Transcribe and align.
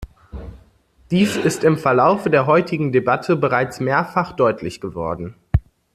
Dies 1.11 1.35
ist 1.37 1.63
im 1.63 1.77
Verlaufe 1.77 2.31
der 2.31 2.47
heutigen 2.47 2.91
Debatte 2.91 3.35
bereits 3.35 3.79
mehrfach 3.79 4.31
deutlich 4.31 4.81
geworden. 4.81 5.35